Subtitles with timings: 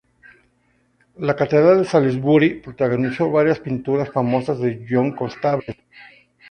[1.19, 5.77] La catedral de Salisbury protagonizó varias pinturas famosas de John Constable.